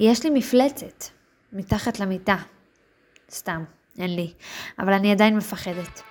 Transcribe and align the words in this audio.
יש 0.00 0.24
לי 0.24 0.30
מפלצת 0.30 1.04
מתחת 1.52 2.00
למיטה. 2.00 2.36
סתם, 3.30 3.64
אין 3.98 4.16
לי. 4.16 4.32
אבל 4.78 4.92
אני 4.92 5.12
עדיין 5.12 5.36
מפחדת. 5.36 6.02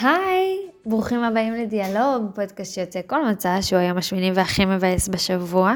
היי, 0.00 0.58
ברוכים 0.86 1.24
הבאים 1.24 1.52
לדיאלוג, 1.52 2.30
פודקאסט 2.34 2.74
שיוצא 2.74 3.00
כל 3.06 3.28
מצע 3.30 3.62
שהוא 3.62 3.78
היום 3.78 3.98
השמיני 3.98 4.32
והכי 4.32 4.64
מבאס 4.64 5.08
בשבוע. 5.08 5.74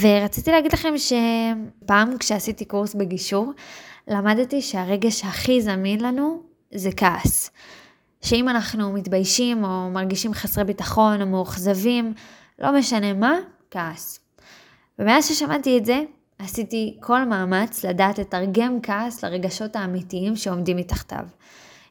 ורציתי 0.00 0.50
להגיד 0.50 0.72
לכם 0.72 0.94
שפעם 0.98 2.18
כשעשיתי 2.18 2.64
קורס 2.64 2.94
בגישור, 2.94 3.52
למדתי 4.08 4.62
שהרגש 4.62 5.24
הכי 5.24 5.62
זמין 5.62 6.00
לנו 6.00 6.42
זה 6.70 6.90
כעס. 6.96 7.50
שאם 8.24 8.48
אנחנו 8.48 8.92
מתביישים 8.92 9.64
או 9.64 9.90
מרגישים 9.90 10.34
חסרי 10.34 10.64
ביטחון 10.64 11.22
או 11.22 11.26
מאוכזבים, 11.26 12.14
לא 12.58 12.78
משנה 12.78 13.12
מה, 13.12 13.34
כעס. 13.70 14.20
ומאז 14.98 15.28
ששמעתי 15.28 15.78
את 15.78 15.84
זה, 15.84 16.02
עשיתי 16.38 16.96
כל 17.00 17.24
מאמץ 17.24 17.84
לדעת 17.84 18.18
לתרגם 18.18 18.78
כעס 18.82 19.24
לרגשות 19.24 19.76
האמיתיים 19.76 20.36
שעומדים 20.36 20.76
מתחתיו. 20.76 21.24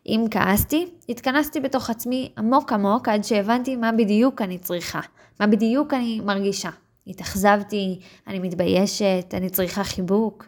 אם 0.08 0.26
כעסתי, 0.32 0.88
התכנסתי 1.10 1.60
בתוך 1.60 1.90
עצמי 1.90 2.32
עמוק 2.38 2.74
עמוק 2.74 3.10
עד 3.10 3.24
שהבנתי 3.24 3.76
מה 3.76 3.92
בדיוק 3.92 4.42
אני 4.42 4.58
צריכה, 4.58 5.00
מה 5.40 5.48
בדיוק 5.48 5.94
אני 5.94 6.20
מרגישה. 6.20 6.70
התאכזבתי, 7.08 8.00
אני 8.28 8.40
מתביישת, 8.40 9.34
אני 9.34 9.50
צריכה 9.50 9.84
חיבוק. 9.84 10.46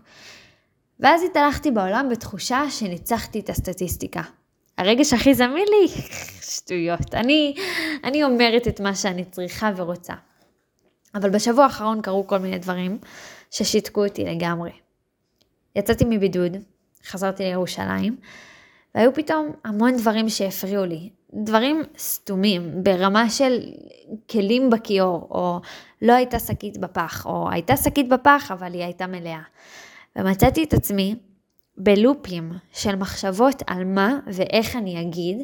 ואז 0.99 1.23
התהלכתי 1.23 1.71
בעולם 1.71 2.07
בתחושה 2.11 2.69
שניצחתי 2.69 3.39
את 3.39 3.49
הסטטיסטיקה. 3.49 4.21
הרגש 4.77 5.13
הכי 5.13 5.33
זמין 5.33 5.67
לי, 5.67 5.87
שטויות. 6.41 7.13
אני, 7.13 7.55
אני 8.03 8.23
אומרת 8.23 8.67
את 8.67 8.79
מה 8.79 8.95
שאני 8.95 9.25
צריכה 9.25 9.71
ורוצה. 9.75 10.13
אבל 11.15 11.29
בשבוע 11.29 11.63
האחרון 11.63 12.01
קרו 12.01 12.27
כל 12.27 12.37
מיני 12.37 12.57
דברים 12.57 12.97
ששיתקו 13.51 14.05
אותי 14.05 14.25
לגמרי. 14.25 14.71
יצאתי 15.75 16.05
מבידוד, 16.09 16.57
חזרתי 17.05 17.43
לירושלים, 17.43 18.17
והיו 18.95 19.13
פתאום 19.13 19.51
המון 19.63 19.97
דברים 19.97 20.29
שהפריעו 20.29 20.85
לי. 20.85 21.09
דברים 21.33 21.83
סתומים, 21.97 22.83
ברמה 22.83 23.29
של 23.29 23.59
כלים 24.29 24.69
בכיור, 24.69 25.27
או 25.31 25.59
לא 26.01 26.13
הייתה 26.13 26.39
שקית 26.39 26.77
בפח, 26.77 27.25
או 27.25 27.49
הייתה 27.51 27.77
שקית 27.77 28.09
בפח 28.09 28.51
אבל 28.51 28.73
היא 28.73 28.83
הייתה 28.83 29.07
מלאה. 29.07 29.41
ומצאתי 30.15 30.63
את 30.63 30.73
עצמי 30.73 31.15
בלופים 31.77 32.51
של 32.73 32.95
מחשבות 32.95 33.63
על 33.67 33.83
מה 33.83 34.19
ואיך 34.27 34.75
אני 34.75 35.01
אגיד, 35.01 35.37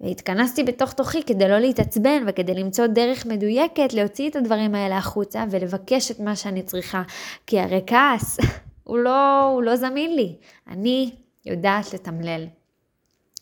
והתכנסתי 0.00 0.62
בתוך 0.62 0.92
תוכי 0.92 1.22
כדי 1.22 1.48
לא 1.48 1.58
להתעצבן 1.58 2.22
וכדי 2.26 2.54
למצוא 2.54 2.86
דרך 2.86 3.26
מדויקת 3.26 3.92
להוציא 3.92 4.30
את 4.30 4.36
הדברים 4.36 4.74
האלה 4.74 4.98
החוצה 4.98 5.44
ולבקש 5.50 6.10
את 6.10 6.20
מה 6.20 6.36
שאני 6.36 6.62
צריכה. 6.62 7.02
כי 7.46 7.60
הרי 7.60 7.80
כעס 7.86 8.38
הוא 8.84 8.98
לא, 8.98 9.44
הוא 9.44 9.62
לא 9.62 9.76
זמין 9.76 10.16
לי, 10.16 10.36
אני 10.68 11.10
יודעת 11.46 11.94
לתמלל. 11.94 12.46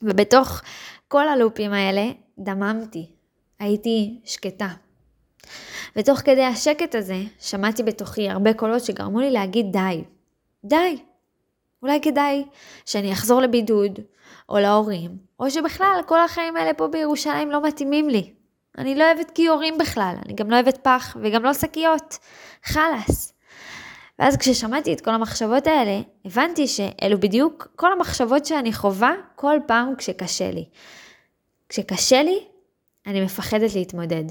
ובתוך 0.03 0.61
כל 1.09 1.29
הלופים 1.29 1.73
האלה 1.73 2.11
דממתי, 2.39 3.11
הייתי 3.59 4.21
שקטה. 4.25 4.69
ותוך 5.97 6.19
כדי 6.19 6.45
השקט 6.45 6.95
הזה 6.95 7.23
שמעתי 7.41 7.83
בתוכי 7.83 8.31
הרבה 8.31 8.55
קולות 8.55 8.85
שגרמו 8.85 9.21
לי 9.21 9.31
להגיד 9.31 9.67
די, 9.73 10.05
די, 10.65 10.99
אולי 11.87 12.01
כדאי 12.01 12.45
שאני 12.87 13.13
אחזור 13.13 13.41
לבידוד, 13.41 13.99
או 14.49 14.59
להורים, 14.59 15.11
או 15.41 15.51
שבכלל 15.51 16.01
כל 16.07 16.21
החיים 16.21 16.57
האלה 16.57 16.75
פה 16.75 16.89
בירושלים 16.89 17.51
לא 17.51 17.63
מתאימים 17.63 18.09
לי. 18.09 18.33
אני 18.79 18.95
לא 18.95 19.05
אוהבת 19.05 19.31
כיורים 19.31 19.79
בכלל, 19.79 20.15
אני 20.27 20.35
גם 20.35 20.51
לא 20.51 20.55
אוהבת 20.55 20.77
פח 20.83 21.17
וגם 21.23 21.43
לא 21.43 21.55
שקיות. 21.55 22.19
חלאס. 22.65 23.33
ואז 24.19 24.37
כששמעתי 24.37 24.93
את 24.93 25.01
כל 25.01 25.11
המחשבות 25.11 25.67
האלה, 25.67 26.01
הבנתי 26.25 26.67
שאלו 26.67 27.21
בדיוק 27.21 27.69
כל 27.77 27.93
המחשבות 27.93 28.47
שאני 28.47 28.73
חווה 28.73 29.13
כל 29.35 29.59
פעם 29.67 29.97
כשקשה 29.97 30.51
לי. 30.51 30.65
כשקשה 31.69 32.23
לי, 32.23 32.39
אני 33.07 33.25
מפחדת 33.25 33.75
להתמודד. 33.75 34.25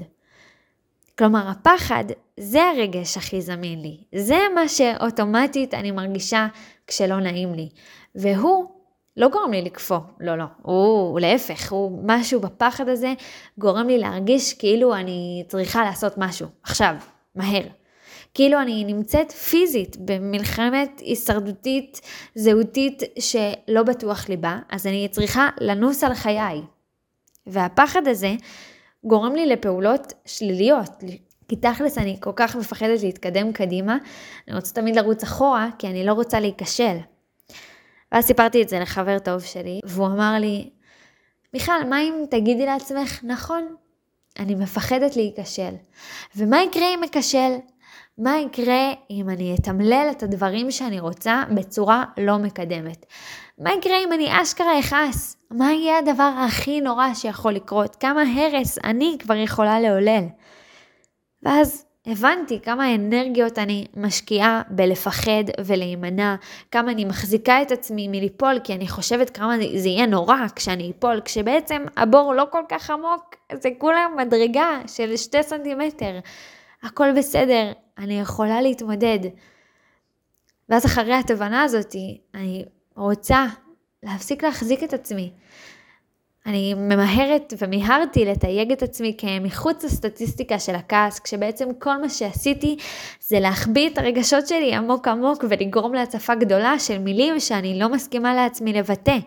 כלומר, 1.18 1.48
הפחד 1.48 2.04
זה 2.40 2.62
הרגש 2.62 3.16
הכי 3.16 3.40
זמין 3.40 3.82
לי. 3.82 3.96
זה 4.14 4.38
מה 4.54 4.68
שאוטומטית 4.68 5.74
אני 5.74 5.90
מרגישה 5.90 6.46
כשלא 6.86 7.20
נעים 7.20 7.54
לי. 7.54 7.68
והוא 8.14 8.66
לא 9.16 9.28
גורם 9.28 9.52
לי 9.52 9.62
לקפוא, 9.62 9.98
לא, 10.20 10.38
לא. 10.38 10.44
הוא, 10.62 11.20
להפך, 11.20 11.72
הוא 11.72 12.00
משהו 12.04 12.40
בפחד 12.40 12.88
הזה 12.88 13.14
גורם 13.58 13.86
לי 13.86 13.98
להרגיש 13.98 14.52
כאילו 14.54 14.94
אני 14.94 15.44
צריכה 15.48 15.84
לעשות 15.84 16.12
משהו. 16.16 16.46
עכשיו, 16.62 16.94
מהר. 17.34 17.62
כאילו 18.34 18.60
אני 18.60 18.84
נמצאת 18.84 19.32
פיזית 19.32 19.96
במלחמת 20.00 21.00
הישרדותית, 21.04 22.00
זהותית, 22.34 23.02
שלא 23.18 23.82
בטוח 23.82 24.28
לי 24.28 24.36
בה, 24.36 24.58
אז 24.70 24.86
אני 24.86 25.08
צריכה 25.10 25.48
לנוס 25.60 26.04
על 26.04 26.14
חיי. 26.14 26.62
והפחד 27.46 28.08
הזה 28.08 28.34
גורם 29.04 29.34
לי 29.34 29.46
לפעולות 29.46 30.12
שליליות, 30.26 30.90
כי 31.48 31.56
תכלס 31.56 31.98
אני 31.98 32.16
כל 32.20 32.32
כך 32.36 32.56
מפחדת 32.56 33.02
להתקדם 33.02 33.52
קדימה, 33.52 33.96
אני 34.48 34.56
רוצה 34.56 34.74
תמיד 34.74 34.96
לרוץ 34.96 35.22
אחורה, 35.22 35.68
כי 35.78 35.86
אני 35.86 36.06
לא 36.06 36.12
רוצה 36.12 36.40
להיכשל. 36.40 36.96
ואז 38.12 38.24
סיפרתי 38.24 38.62
את 38.62 38.68
זה 38.68 38.80
לחבר 38.80 39.18
טוב 39.18 39.40
שלי, 39.40 39.80
והוא 39.84 40.06
אמר 40.06 40.34
לי, 40.40 40.70
מיכל, 41.54 41.84
מה 41.88 42.00
אם 42.00 42.24
תגידי 42.30 42.66
לעצמך, 42.66 43.20
נכון, 43.24 43.76
אני 44.38 44.54
מפחדת 44.54 45.16
להיכשל. 45.16 45.74
ומה 46.36 46.62
יקרה 46.62 46.94
אם 46.94 47.04
אכשל? 47.04 47.52
מה 48.18 48.38
יקרה 48.38 48.92
אם 49.10 49.30
אני 49.30 49.54
אתמלל 49.54 50.08
את 50.10 50.22
הדברים 50.22 50.70
שאני 50.70 51.00
רוצה 51.00 51.44
בצורה 51.54 52.04
לא 52.18 52.38
מקדמת? 52.38 53.06
מה 53.58 53.72
יקרה 53.72 53.96
אם 54.04 54.12
אני 54.12 54.42
אשכרה 54.42 54.80
אכעס? 54.80 55.36
מה 55.50 55.72
יהיה 55.72 55.98
הדבר 55.98 56.32
הכי 56.46 56.80
נורא 56.80 57.14
שיכול 57.14 57.52
לקרות? 57.52 57.96
כמה 57.96 58.22
הרס 58.36 58.78
אני 58.84 59.16
כבר 59.18 59.36
יכולה 59.36 59.80
לעולל? 59.80 60.24
ואז 61.42 61.84
הבנתי 62.06 62.60
כמה 62.60 62.94
אנרגיות 62.94 63.58
אני 63.58 63.86
משקיעה 63.96 64.62
בלפחד 64.70 65.44
ולהימנע, 65.64 66.34
כמה 66.70 66.90
אני 66.90 67.04
מחזיקה 67.04 67.62
את 67.62 67.72
עצמי 67.72 68.08
מליפול, 68.08 68.58
כי 68.64 68.74
אני 68.74 68.88
חושבת 68.88 69.30
כמה 69.30 69.54
זה 69.76 69.88
יהיה 69.88 70.06
נורא 70.06 70.36
כשאני 70.56 70.92
אפול, 70.98 71.20
כשבעצם 71.24 71.84
הבור 71.96 72.34
לא 72.34 72.46
כל 72.50 72.62
כך 72.68 72.90
עמוק, 72.90 73.36
זה 73.52 73.68
כולה 73.78 74.06
מדרגה 74.16 74.80
של 74.86 75.16
שתי 75.16 75.42
סנטימטר. 75.42 76.18
הכל 76.82 77.12
בסדר, 77.18 77.72
אני 77.98 78.20
יכולה 78.20 78.62
להתמודד. 78.62 79.18
ואז 80.68 80.86
אחרי 80.86 81.14
התובנה 81.14 81.62
הזאת, 81.62 81.96
אני 82.34 82.64
רוצה 82.96 83.46
להפסיק 84.02 84.44
להחזיק 84.44 84.82
את 84.82 84.92
עצמי. 84.92 85.32
אני 86.46 86.74
ממהרת 86.74 87.52
ומיהרתי 87.58 88.24
לתייג 88.24 88.72
את 88.72 88.82
עצמי 88.82 89.16
כמחוץ 89.18 89.84
לסטטיסטיקה 89.84 90.58
של 90.58 90.74
הכעס, 90.74 91.18
כשבעצם 91.18 91.68
כל 91.78 91.96
מה 92.00 92.08
שעשיתי 92.08 92.76
זה 93.20 93.40
להחביא 93.40 93.90
את 93.90 93.98
הרגשות 93.98 94.46
שלי 94.46 94.74
עמוק 94.74 95.08
עמוק 95.08 95.44
ולגרום 95.50 95.94
להצפה 95.94 96.34
גדולה 96.34 96.78
של 96.78 96.98
מילים 96.98 97.40
שאני 97.40 97.78
לא 97.78 97.88
מסכימה 97.88 98.34
לעצמי 98.34 98.72
לבטא. 98.72 99.18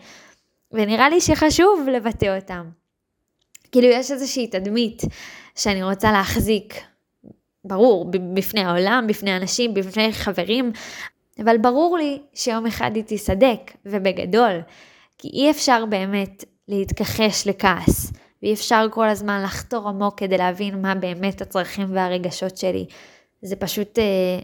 ונראה 0.71 1.09
לי 1.09 1.21
שחשוב 1.21 1.87
לבטא 1.91 2.35
אותם. 2.35 2.69
כאילו 3.71 3.87
יש 3.87 4.11
איזושהי 4.11 4.47
תדמית 4.47 5.01
שאני 5.55 5.83
רוצה 5.83 6.11
להחזיק, 6.11 6.73
ברור, 7.65 8.11
בפני 8.33 8.61
העולם, 8.61 9.05
בפני 9.07 9.37
אנשים, 9.37 9.73
בפני 9.73 10.13
חברים, 10.13 10.71
אבל 11.41 11.57
ברור 11.57 11.97
לי 11.97 12.21
שיום 12.33 12.65
אחד 12.65 12.91
היא 12.95 13.03
תיסדק, 13.03 13.71
ובגדול, 13.85 14.61
כי 15.17 15.27
אי 15.27 15.51
אפשר 15.51 15.85
באמת 15.85 16.43
להתכחש 16.67 17.47
לכעס, 17.47 18.11
ואי 18.43 18.53
אפשר 18.53 18.87
כל 18.91 19.07
הזמן 19.07 19.43
לחתור 19.43 19.89
עמוק 19.89 20.19
כדי 20.19 20.37
להבין 20.37 20.81
מה 20.81 20.95
באמת 20.95 21.41
הצרכים 21.41 21.95
והרגשות 21.95 22.57
שלי. 22.57 22.85
זה 23.41 23.55
פשוט 23.55 23.99
אה, 23.99 24.39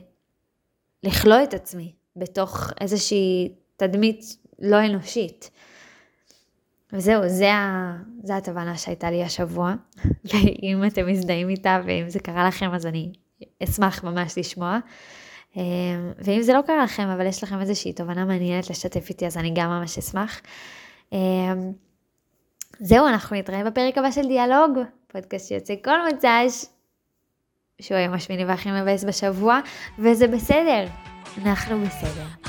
לכלוא 1.04 1.44
את 1.44 1.54
עצמי 1.54 1.92
בתוך 2.16 2.72
איזושהי 2.82 3.52
תדמית 3.78 4.38
לא 4.60 4.86
אנושית. 4.86 5.50
וזהו, 6.94 7.30
זה, 7.30 7.54
ה... 7.54 7.96
זה 8.24 8.38
התובנה 8.38 8.78
שהייתה 8.78 9.12
לי 9.12 9.24
השבוע, 9.24 9.74
ואם 10.34 10.84
אתם 10.88 11.08
מזדהים 11.08 11.50
איתה 11.50 11.82
ואם 11.86 12.10
זה 12.10 12.20
קרה 12.20 12.48
לכם 12.48 12.74
אז 12.74 12.86
אני 12.86 13.12
אשמח 13.64 14.04
ממש 14.04 14.38
לשמוע. 14.38 14.80
אה, 15.58 15.62
ואם 16.18 16.42
זה 16.42 16.54
לא 16.54 16.62
קרה 16.62 16.84
לכם, 16.84 17.08
אבל 17.08 17.26
יש 17.26 17.44
לכם 17.44 17.62
איזושהי 17.62 17.94
תובנה 17.94 18.26
מעניינת 18.26 18.70
לשתף 18.70 19.10
איתי, 19.10 19.26
אז 19.26 19.38
אני 19.38 19.52
גם 19.56 19.70
ממש 19.70 19.98
אשמח. 19.98 20.42
אה, 21.14 21.54
זהו, 22.80 23.08
אנחנו 23.08 23.36
נתראה 23.36 23.64
בפרק 23.64 23.98
הבא 23.98 24.12
של 24.12 24.28
דיאלוג, 24.28 24.80
פודקאסט 25.08 25.48
שיוצא 25.48 25.74
כל 25.84 26.12
מוצ"ש, 26.12 26.66
שהוא 27.82 27.98
היום 27.98 28.14
השמיני 28.14 28.46
והכי 28.46 28.72
מבאס 28.72 29.04
בשבוע, 29.04 29.60
וזה 30.00 30.28
בסדר, 30.28 30.86
אנחנו 31.38 31.82
בסדר. 31.82 32.45